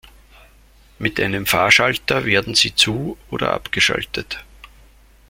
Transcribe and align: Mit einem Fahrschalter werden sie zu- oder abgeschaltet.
Mit 0.97 1.19
einem 1.19 1.45
Fahrschalter 1.45 2.25
werden 2.25 2.55
sie 2.55 2.73
zu- 2.73 3.19
oder 3.29 3.53
abgeschaltet. 3.53 4.43